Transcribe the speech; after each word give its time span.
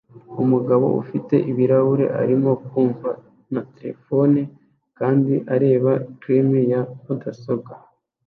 Umugabo 0.43 0.85
ufite 1.01 1.35
ibirahuri 1.51 2.05
arimo 2.21 2.51
kumva 2.65 3.09
na 3.53 3.61
terefone 3.75 4.39
kandi 4.99 5.33
areba 5.55 5.91
ecran 6.09 6.51
ya 6.71 6.81
mudasobwa 7.03 7.71